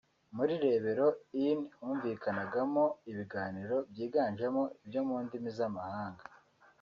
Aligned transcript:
muri 0.35 0.53
‘Rebero 0.63 1.07
Inn’ 1.47 1.59
humvikanagamo 1.77 2.83
ibiganiro 3.11 3.75
byiganjemo 3.91 4.61
ibyo 4.83 5.01
mu 5.07 5.15
ndimi 5.23 5.49
z’amahanga 5.57 6.23